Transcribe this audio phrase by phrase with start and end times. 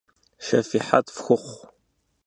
[0.45, 1.57] Şşefihet fxuxhu!